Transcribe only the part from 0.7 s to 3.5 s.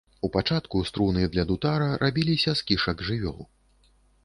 струны для дутара рабіліся з кішак жывёл.